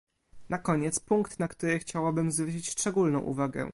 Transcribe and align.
Na 0.49 0.57
koniec 0.57 0.99
punkt, 0.99 1.39
na 1.39 1.47
który 1.47 1.79
chciałabym 1.79 2.31
zwrócić 2.31 2.69
szczególną 2.69 3.19
uwagę 3.19 3.69